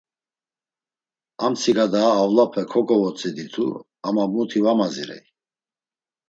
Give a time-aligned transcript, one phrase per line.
[1.47, 3.65] Amtsika daa avlape kogovotzeditu,
[4.07, 5.23] ama muti va mazirey.